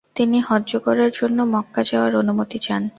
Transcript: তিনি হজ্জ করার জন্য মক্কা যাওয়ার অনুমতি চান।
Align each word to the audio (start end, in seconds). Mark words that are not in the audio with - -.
তিনি 0.15 0.37
হজ্জ 0.47 0.71
করার 0.85 1.11
জন্য 1.19 1.37
মক্কা 1.53 1.81
যাওয়ার 1.89 2.13
অনুমতি 2.21 2.59
চান। 2.65 2.81